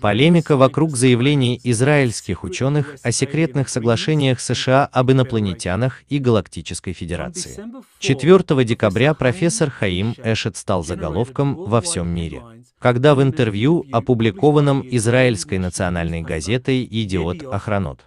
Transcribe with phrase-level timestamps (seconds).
[0.00, 7.64] Полемика вокруг заявлений израильских ученых о секретных соглашениях США об инопланетянах и Галактической Федерации.
[7.98, 12.42] 4 декабря профессор Хаим Эшет стал заголовком во всем мире
[12.84, 18.00] когда в интервью, опубликованном израильской национальной газетой «Идиот Охранот»,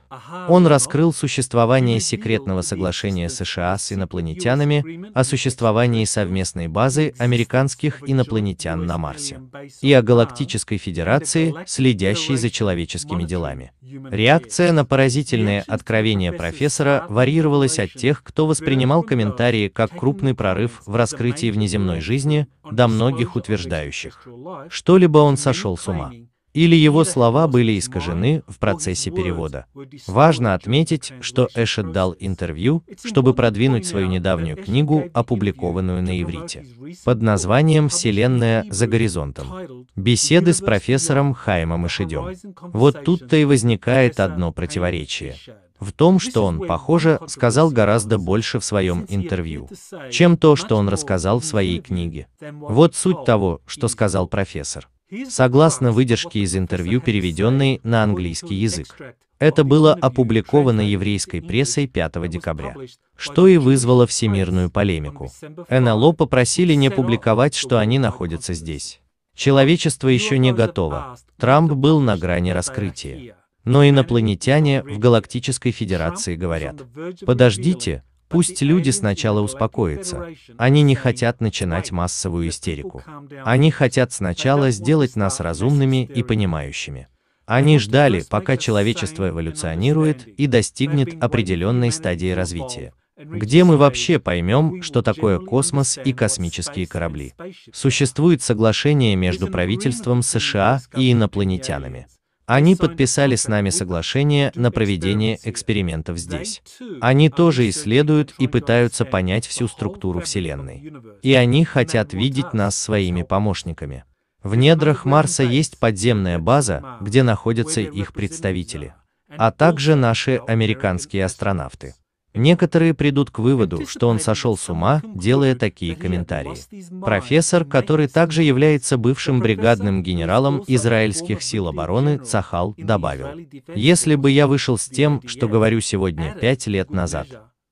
[0.48, 9.00] он раскрыл существование секретного соглашения США с инопланетянами о существовании совместной базы американских инопланетян на
[9.00, 9.42] Марсе
[9.82, 13.72] и о Галактической Федерации, следящей за человеческими делами.
[13.82, 20.96] Реакция на поразительные откровения профессора варьировалась от тех, кто воспринимал комментарии как крупный прорыв в
[20.96, 24.28] раскрытии внеземной жизни, до многих утверждающих,
[24.70, 26.12] что-либо он сошел с ума
[26.58, 29.68] или его слова были искажены в процессе перевода.
[30.08, 36.66] Важно отметить, что Эшет дал интервью, чтобы продвинуть свою недавнюю книгу, опубликованную на иврите,
[37.06, 39.86] под названием «Вселенная за горизонтом».
[39.96, 42.34] Беседы с профессором Хаймом Ишидем.
[42.74, 45.36] Вот тут-то и возникает одно противоречие
[45.80, 49.70] в том, что он, похоже, сказал гораздо больше в своем интервью,
[50.12, 52.28] чем то, что он рассказал в своей книге.
[52.40, 54.90] Вот суть того, что сказал профессор.
[55.30, 58.96] Согласно выдержке из интервью, переведенной на английский язык.
[59.40, 62.76] Это было опубликовано еврейской прессой 5 декабря,
[63.16, 65.32] что и вызвало всемирную полемику.
[65.70, 69.00] НЛО попросили не публиковать, что они находятся здесь.
[69.36, 71.18] Человечество еще не готово.
[71.38, 73.36] Трамп был на грани раскрытия.
[73.68, 76.84] Но инопланетяне в Галактической Федерации говорят,
[77.26, 80.28] подождите, Пусть люди сначала успокоятся.
[80.58, 83.02] Они не хотят начинать массовую истерику.
[83.46, 87.08] Они хотят сначала сделать нас разумными и понимающими.
[87.46, 92.92] Они ждали, пока человечество эволюционирует и достигнет определенной стадии развития.
[93.18, 97.34] Где мы вообще поймем, что такое космос и космические корабли?
[97.72, 102.08] Существует соглашение между правительством США и инопланетянами.
[102.48, 106.64] Они подписали с нами соглашение на проведение экспериментов здесь.
[107.02, 110.94] Они тоже исследуют и пытаются понять всю структуру Вселенной.
[111.22, 114.06] И они хотят видеть нас своими помощниками.
[114.44, 118.94] В недрах Марса есть подземная база, где находятся их представители,
[119.28, 121.96] а также наши американские астронавты.
[122.34, 126.58] Некоторые придут к выводу, что он сошел с ума, делая такие комментарии.
[127.02, 134.48] Профессор, который также является бывшим бригадным генералом израильских сил обороны, Цахал, добавил, «Если бы я
[134.48, 137.28] вышел с тем, что говорю сегодня, пять лет назад,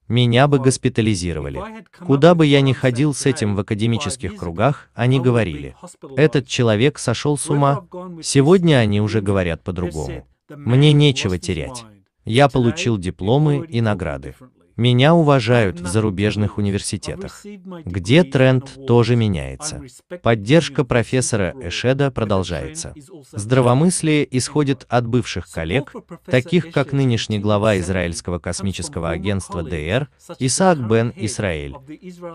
[0.08, 1.62] меня бы госпитализировали.
[2.06, 5.76] Куда бы я ни ходил с этим в академических кругах, они говорили,
[6.16, 7.86] этот человек сошел с ума.
[8.22, 10.28] Сегодня они уже говорят по-другому.
[10.50, 11.86] Мне нечего терять.
[12.26, 14.36] Я получил дипломы и награды.
[14.78, 17.46] Меня уважают в зарубежных университетах,
[17.86, 19.82] где тренд тоже меняется.
[20.22, 22.94] Поддержка профессора Эшеда продолжается.
[23.32, 25.94] Здравомыслие исходит от бывших коллег,
[26.26, 30.10] таких как нынешний глава Израильского космического агентства ДР
[30.40, 31.76] Исаак Бен Исраэль,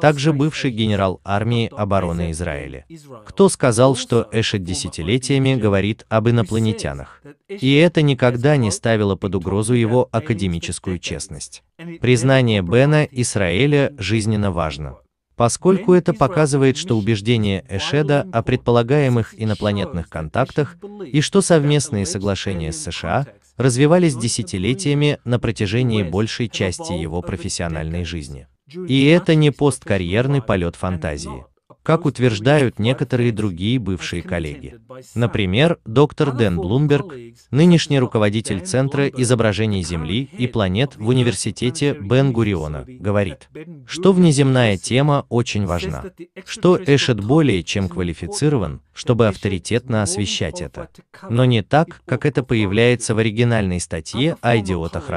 [0.01, 2.87] также бывший генерал армии обороны Израиля.
[3.27, 7.23] Кто сказал, что Эшед десятилетиями говорит об инопланетянах?
[7.49, 11.63] И это никогда не ставило под угрозу его академическую честность.
[12.01, 14.99] Признание Бена Исраэля жизненно важно,
[15.37, 20.77] поскольку это показывает, что убеждение Эшеда о предполагаемых инопланетных контактах
[21.07, 23.27] и что совместные соглашения с США
[23.57, 28.47] развивались десятилетиями на протяжении большей части его профессиональной жизни.
[28.87, 31.45] И это не посткарьерный полет фантазии
[31.83, 34.79] как утверждают некоторые другие бывшие коллеги.
[35.15, 37.15] Например, доктор Дэн Блумберг,
[37.51, 43.49] нынешний руководитель Центра изображений Земли и планет в университете Бен-Гуриона, говорит,
[43.87, 46.05] что внеземная тема очень важна,
[46.45, 50.89] что Эшет более чем квалифицирован, чтобы авторитетно освещать это,
[51.29, 55.11] но не так, как это появляется в оригинальной статье о идиотах.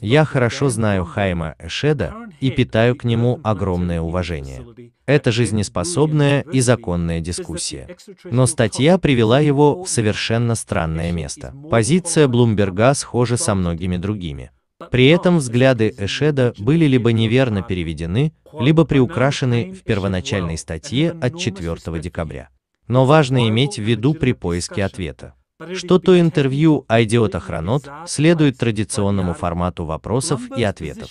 [0.00, 4.64] Я хорошо знаю Хайма Эшеда и питаю к нему огромное уважение.
[5.12, 7.86] Это жизнеспособная и законная дискуссия.
[8.24, 11.54] Но статья привела его в совершенно странное место.
[11.70, 14.52] Позиция Блумберга схожа со многими другими.
[14.90, 22.00] При этом взгляды Эшеда были либо неверно переведены, либо приукрашены в первоначальной статье от 4
[22.00, 22.48] декабря.
[22.88, 25.34] Но важно иметь в виду при поиске ответа
[25.74, 31.10] что то интервью о идиотах Ранот следует традиционному формату вопросов и ответов.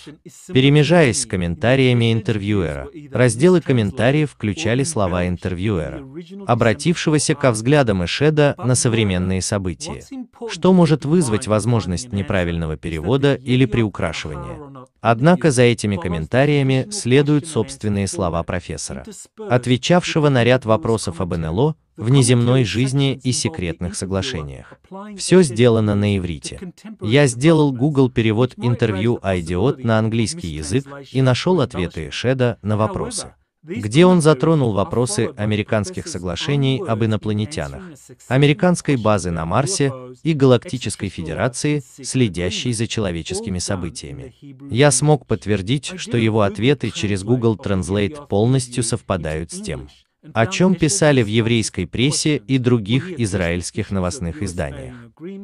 [0.52, 6.02] Перемежаясь с комментариями интервьюера, разделы комментариев включали слова интервьюера,
[6.46, 10.04] обратившегося ко взглядам Эшеда на современные события,
[10.48, 14.86] что может вызвать возможность неправильного перевода или приукрашивания.
[15.00, 19.04] Однако за этими комментариями следуют собственные слова профессора,
[19.48, 24.74] отвечавшего на ряд вопросов об НЛО, внеземной жизни и секретных соглашениях.
[25.16, 26.72] Все сделано на иврите.
[27.00, 33.34] Я сделал Google перевод интервью Айдиот на английский язык и нашел ответы Шеда на вопросы
[33.62, 37.82] где он затронул вопросы американских соглашений об инопланетянах,
[38.28, 39.92] американской базы на Марсе
[40.24, 44.34] и Галактической Федерации, следящей за человеческими событиями.
[44.70, 49.88] Я смог подтвердить, что его ответы через Google Translate полностью совпадают с тем,
[50.34, 54.94] о чем писали в еврейской прессе и других израильских новостных изданиях,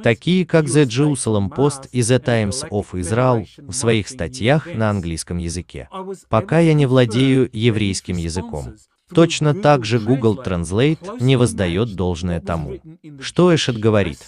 [0.02, 5.38] такие как The Jerusalem Post и The Times of Israel в своих статьях на английском
[5.38, 5.88] языке.
[6.28, 8.74] Пока я не владею еврейским языком,
[9.14, 12.78] Точно так же Google Translate не воздает должное тому,
[13.20, 14.18] что Эшет говорит.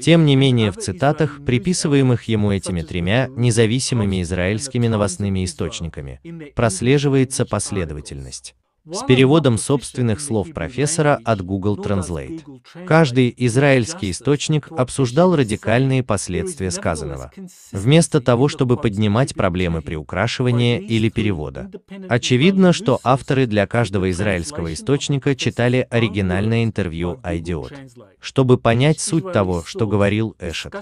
[0.00, 6.20] Тем не менее, в цитатах, приписываемых ему этими тремя независимыми израильскими новостными источниками,
[6.54, 8.54] прослеживается последовательность
[8.90, 12.42] с переводом собственных слов профессора от Google Translate.
[12.86, 17.30] Каждый израильский источник обсуждал радикальные последствия сказанного,
[17.72, 21.70] вместо того, чтобы поднимать проблемы приукрашивания или перевода.
[22.08, 27.72] Очевидно, что авторы для каждого израильского источника читали оригинальное интервью Айдиот,
[28.20, 30.74] чтобы понять суть того, что говорил Эшет.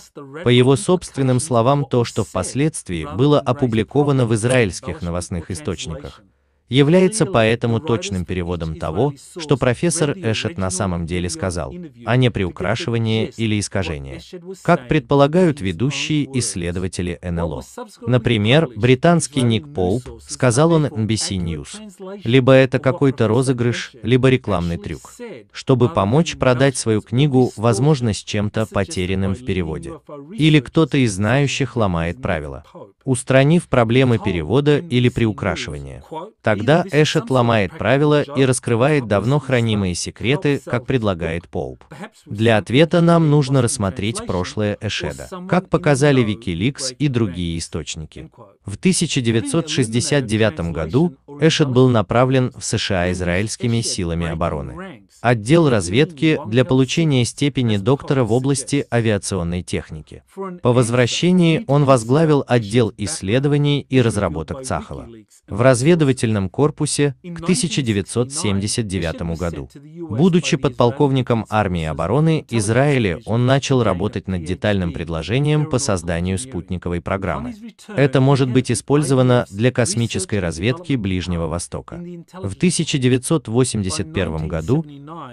[0.45, 6.23] По его собственным словам, то, что впоследствии было опубликовано в израильских новостных источниках,
[6.69, 11.75] является поэтому точным переводом того, что профессор Эшет на самом деле сказал,
[12.05, 14.21] а не приукрашивание или искажение,
[14.63, 17.63] как предполагают ведущие исследователи НЛО.
[18.07, 25.13] Например, британский Ник Поуп сказал он NBC News, либо это какой-то розыгрыш, либо рекламный трюк,
[25.53, 29.93] чтобы помочь продать свою книгу, возможно, с чем-то потерянным в переводе.
[30.33, 32.65] Или кто-то из знающих ломает правила,
[33.05, 36.03] устранив проблемы перевода или приукрашивания.
[36.43, 41.85] Так Тогда Эшет ломает правила и раскрывает давно хранимые секреты, как предлагает Поуп.
[42.27, 48.31] Для ответа нам нужно рассмотреть прошлое Эшеда, как показали Wikileaks и другие источники.
[48.69, 55.05] В 1969 году Эшет был направлен в США израильскими силами обороны.
[55.21, 60.23] Отдел разведки для получения степени доктора в области авиационной техники.
[60.63, 65.09] По возвращении он возглавил отдел исследований и разработок Цахова.
[65.49, 69.69] В разведывательном корпусе к 1979 году.
[70.09, 77.55] Будучи подполковником армии обороны Израиля, он начал работать над детальным предложением по созданию спутниковой программы.
[77.89, 81.95] Это может быть использовано для космической разведки Ближнего Востока.
[82.33, 84.85] В 1981 году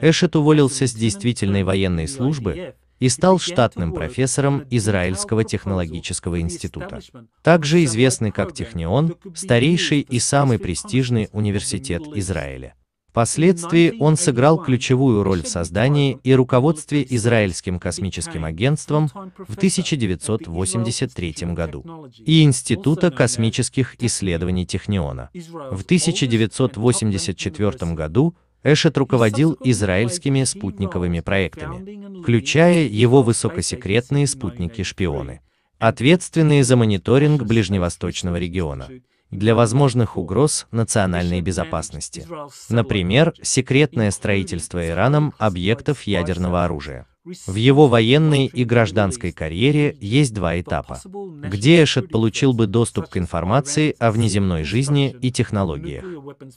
[0.01, 7.01] Эшет уволился с действительной военной службы и стал штатным профессором Израильского технологического института,
[7.43, 12.75] также известный как Технион, старейший и самый престижный университет Израиля.
[13.15, 19.07] Впоследствии он сыграл ключевую роль в создании и руководстве Израильским космическим агентством
[19.37, 25.29] в 1983 году и Института космических исследований Техниона.
[25.33, 35.39] В 1984 году Эшет руководил израильскими спутниковыми проектами, включая его высокосекретные спутники-шпионы,
[35.79, 38.89] ответственные за мониторинг ближневосточного региона
[39.31, 42.27] для возможных угроз национальной безопасности.
[42.69, 47.07] Например, секретное строительство Ираном объектов ядерного оружия.
[47.47, 53.17] В его военной и гражданской карьере есть два этапа, где Эшет получил бы доступ к
[53.17, 56.05] информации о внеземной жизни и технологиях.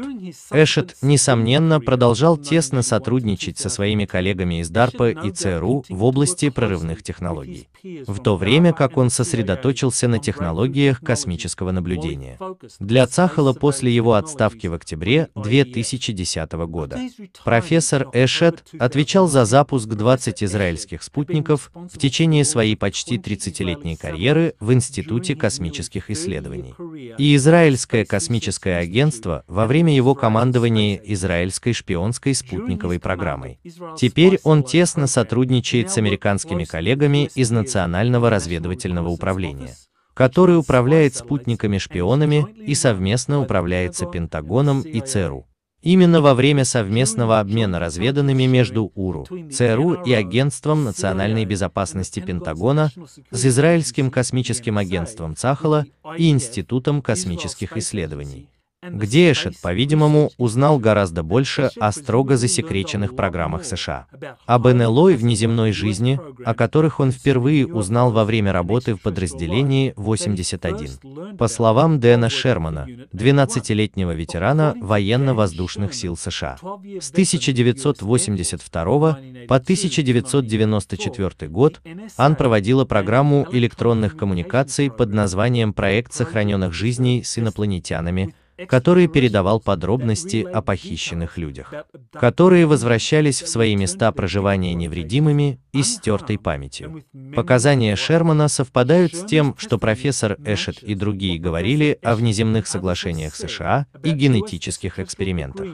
[0.51, 7.03] Эшет, несомненно, продолжал тесно сотрудничать со своими коллегами из DARPA и ЦРУ в области прорывных
[7.03, 7.67] технологий,
[8.07, 12.37] в то время как он сосредоточился на технологиях космического наблюдения.
[12.79, 16.99] Для Цахала после его отставки в октябре 2010 года
[17.43, 24.73] профессор Эшет отвечал за запуск 20 израильских спутников в течение своей почти 30-летней карьеры в
[24.73, 26.73] Институте космических исследований.
[27.17, 33.59] И Израильское космическое агентство во время его командования израильской шпионской спутниковой программой.
[33.97, 39.75] Теперь он тесно сотрудничает с американскими коллегами из Национального разведывательного управления
[40.13, 45.45] который управляет спутниками-шпионами и совместно управляется Пентагоном и ЦРУ.
[45.81, 52.89] Именно во время совместного обмена разведанными между УРУ, ЦРУ и Агентством национальной безопасности Пентагона
[53.31, 55.85] с Израильским космическим агентством Цахала
[56.17, 58.47] и Институтом космических исследований
[58.89, 64.07] где Эшет, по-видимому, узнал гораздо больше о строго засекреченных программах США,
[64.45, 69.93] об НЛО и внеземной жизни, о которых он впервые узнал во время работы в подразделении
[69.95, 71.37] 81.
[71.37, 76.57] По словам Дэна Шермана, 12-летнего ветерана военно-воздушных сил США.
[76.99, 81.81] С 1982 по 1994 год
[82.17, 88.33] Ан проводила программу электронных коммуникаций под названием «Проект сохраненных жизней с инопланетянами»,
[88.67, 91.73] который передавал подробности о похищенных людях,
[92.11, 97.03] которые возвращались в свои места проживания невредимыми и стертой памятью.
[97.35, 103.87] Показания Шермана совпадают с тем, что профессор Эшет и другие говорили о внеземных соглашениях США
[104.03, 105.67] и генетических экспериментах.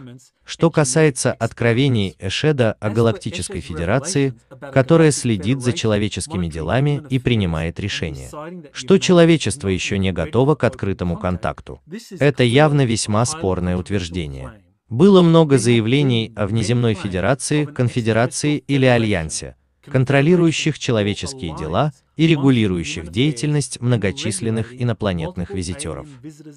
[0.46, 4.34] Что касается откровений Эшеда о Галактической Федерации,
[4.74, 8.30] которая следит за человеческими делами и принимает решения,
[8.72, 11.82] что человечество еще не готово к открытому контакту.
[12.20, 14.54] Это явно весьма спорное утверждение.
[14.90, 23.80] Было много заявлений о внеземной федерации, конфедерации или альянсе, контролирующих человеческие дела и регулирующих деятельность
[23.82, 26.08] многочисленных инопланетных визитеров.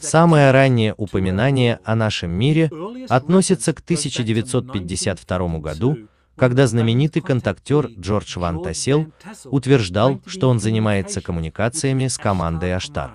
[0.01, 2.71] Самое раннее упоминание о нашем мире
[3.09, 5.99] относится к 1952 году,
[6.37, 9.13] когда знаменитый контактер Джордж Ван Тассел
[9.45, 13.13] утверждал, что он занимается коммуникациями с командой Аштар,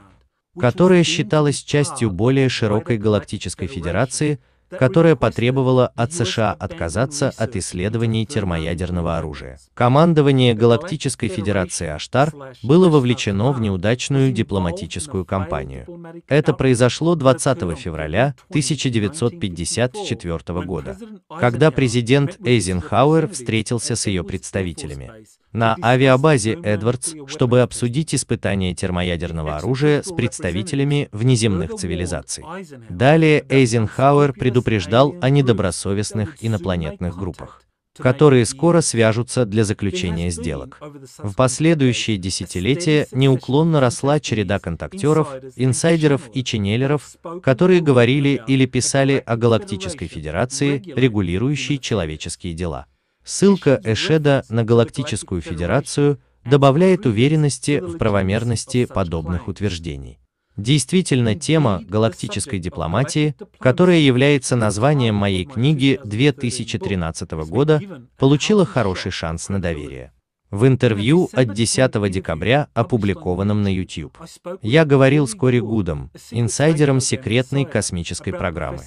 [0.60, 9.18] которая считалась частью более широкой галактической федерации, которая потребовала от США отказаться от исследований термоядерного
[9.18, 9.58] оружия.
[9.74, 12.34] Командование Галактической Федерации Аштар
[12.64, 15.86] было вовлечено в неудачную дипломатическую кампанию.
[16.28, 20.98] Это произошло 20 февраля 1954 года,
[21.40, 25.12] когда президент Эйзенхауэр встретился с ее представителями
[25.58, 32.44] на авиабазе Эдвардс, чтобы обсудить испытания термоядерного оружия с представителями внеземных цивилизаций.
[32.90, 37.62] Далее Эйзенхауэр предупреждал о недобросовестных инопланетных группах
[38.00, 40.80] которые скоро свяжутся для заключения сделок.
[41.18, 49.36] В последующие десятилетия неуклонно росла череда контактеров, инсайдеров и ченнелеров, которые говорили или писали о
[49.36, 52.86] Галактической Федерации, регулирующей человеческие дела.
[53.28, 60.18] Ссылка Эшеда на Галактическую Федерацию добавляет уверенности в правомерности подобных утверждений.
[60.56, 67.82] Действительно, тема галактической дипломатии, которая является названием моей книги 2013 года,
[68.18, 70.14] получила хороший шанс на доверие.
[70.50, 74.18] В интервью от 10 декабря, опубликованном на YouTube,
[74.62, 78.80] я говорил с Кори Гудом, инсайдером секретной космической программы,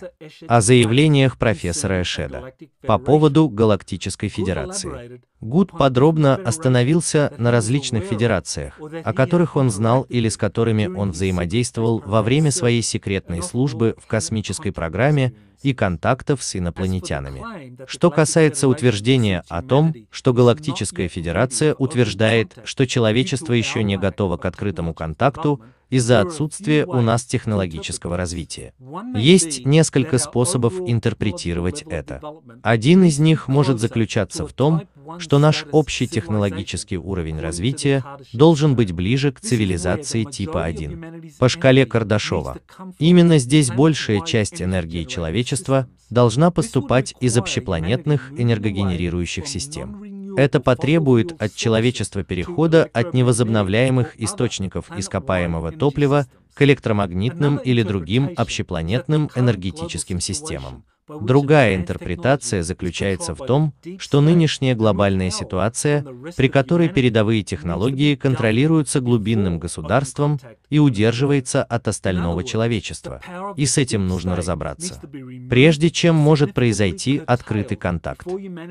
[0.48, 2.54] о заявлениях профессора Эшеда
[2.86, 5.20] по поводу Галактической Федерации.
[5.42, 12.02] Гуд подробно остановился на различных федерациях, о которых он знал или с которыми он взаимодействовал
[12.04, 17.76] во время своей секретной службы в космической программе и контактов с инопланетянами.
[17.86, 24.44] Что касается утверждения о том, что Галактическая Федерация утверждает, что человечество еще не готово к
[24.44, 28.72] открытому контакту, из-за отсутствия у нас технологического развития.
[29.14, 32.20] Есть несколько способов интерпретировать это.
[32.62, 34.82] Один из них может заключаться в том,
[35.18, 41.84] что наш общий технологический уровень развития должен быть ближе к цивилизации типа 1 по шкале
[41.86, 42.58] Кардашова.
[42.98, 50.09] Именно здесь большая часть энергии человечества должна поступать из общепланетных энергогенерирующих систем.
[50.36, 59.30] Это потребует от человечества перехода от невозобновляемых источников ископаемого топлива к электромагнитным или другим общепланетным
[59.34, 60.84] энергетическим системам.
[61.20, 66.04] Другая интерпретация заключается в том, что нынешняя глобальная ситуация,
[66.36, 70.38] при которой передовые технологии контролируются глубинным государством
[70.68, 73.20] и удерживается от остального человечества,
[73.56, 75.00] и с этим нужно разобраться,
[75.48, 78.26] прежде чем может произойти открытый контакт.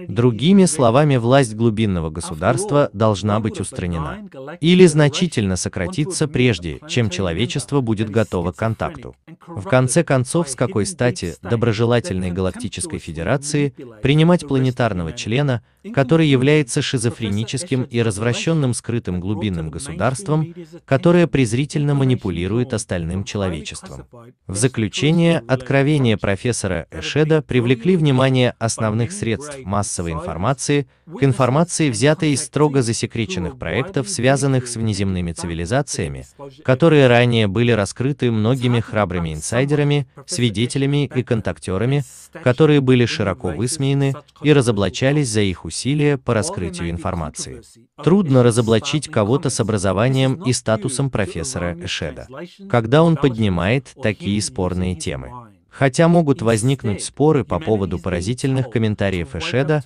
[0.07, 4.19] Другими словами, власть глубинного государства должна быть устранена
[4.61, 9.15] или значительно сократиться прежде, чем человечество будет готово к контакту.
[9.47, 15.61] В конце концов, с какой стати доброжелательный Единой Галактической Федерации принимать планетарного члена,
[15.93, 20.53] который является шизофреническим и развращенным скрытым глубинным государством,
[20.85, 24.05] которое презрительно манипулирует остальным человечеством.
[24.47, 32.43] В заключение, откровения профессора Эшеда привлекли внимание основных средств массовой информации к информации, взятой из
[32.43, 36.25] строго засекреченных проектов, связанных с внеземными цивилизациями,
[36.63, 42.03] которые ранее были раскрыты многими храбрыми инсайдерами, свидетелями и контактерами,
[42.43, 47.61] которые были широко высмеяны и разоблачались за их усилия по раскрытию информации.
[48.03, 52.27] Трудно разоблачить кого-то с образованием и статусом профессора Эшеда,
[52.69, 55.48] когда он поднимает такие спорные темы.
[55.69, 59.83] Хотя могут возникнуть споры по поводу поразительных комментариев Эшеда,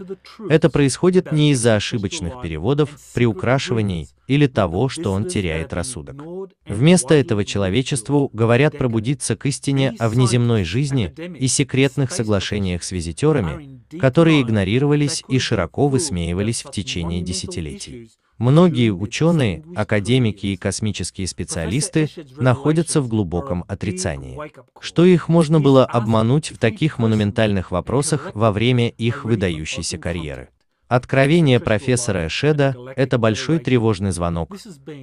[0.50, 6.24] это происходит не из-за ошибочных переводов, приукрашиваний или того, что он теряет рассудок.
[6.66, 13.82] Вместо этого человечеству говорят пробудиться к истине о внеземной жизни и секретных соглашениях с визитерами,
[14.00, 18.10] которые игнорировались и широко высмеивались в течение десятилетий.
[18.38, 24.38] Многие ученые, академики и космические специалисты находятся в глубоком отрицании.
[24.80, 30.50] Что их можно было обмануть в таких монументальных вопросах во время их выдающейся карьеры?
[30.88, 34.56] Откровение профессора Эшеда– это большой тревожный звонок.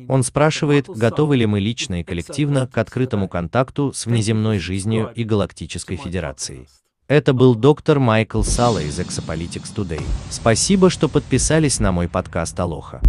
[0.08, 5.24] Он спрашивает, готовы ли мы лично и коллективно к открытому контакту с внеземной жизнью и
[5.24, 6.68] Галактической Федерацией.
[7.10, 10.00] Это был доктор Майкл Сала из Exopolitics Today.
[10.30, 13.00] Спасибо, что подписались на мой подкаст Алоха.